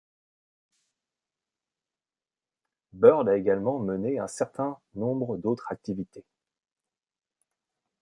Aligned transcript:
Bird 2.93 3.29
a 3.29 3.37
également 3.37 3.77
mené 3.77 4.17
un 4.17 4.25
certain 4.27 4.79
nombre 4.95 5.37
d'autres 5.37 5.71
activités. 5.71 6.25